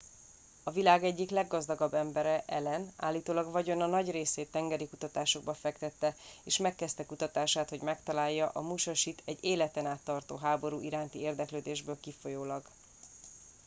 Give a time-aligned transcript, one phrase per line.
[0.63, 7.05] a világ egyik leggazdagabb embere allen állítólag vagyona nagy részét tengeri kutatásokba fektette és megkezdte
[7.05, 12.63] kutatását hogy megtalálja a musashit egy életen át tartó háború iránti érdeklődésből kifolyólag